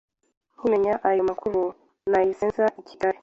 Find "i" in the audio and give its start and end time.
2.79-2.81